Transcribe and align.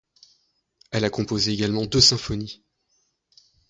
Elle 0.89 1.05
a 1.05 1.11
composé 1.11 1.51
également 1.51 1.85
deux 1.85 2.01
symphonies. 2.01 2.63